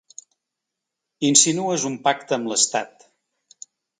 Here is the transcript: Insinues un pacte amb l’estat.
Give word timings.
Insinues 1.29 1.85
un 1.91 1.99
pacte 2.09 2.37
amb 2.39 2.51
l’estat. 2.53 3.09